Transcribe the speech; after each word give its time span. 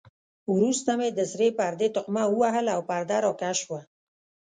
وروسته 0.55 0.91
مې 0.99 1.09
د 1.11 1.19
سرې 1.31 1.47
پردې 1.59 1.87
تقمه 1.95 2.23
ووهل 2.29 2.65
او 2.75 2.81
پرده 2.89 3.17
را 3.23 3.31
کش 3.41 3.57
شوه. 3.63 3.81